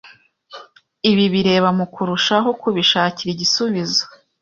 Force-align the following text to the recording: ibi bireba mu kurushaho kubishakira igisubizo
ibi 1.11 1.25
bireba 1.33 1.69
mu 1.77 1.85
kurushaho 1.93 2.49
kubishakira 2.61 3.29
igisubizo 3.31 4.03